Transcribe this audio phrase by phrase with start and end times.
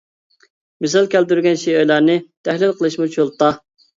[0.85, 2.15] مىسال كەلتۈرۈلگەن شېئىرلارنى
[2.47, 3.53] تەھلىل قىلىشمۇ چولتا.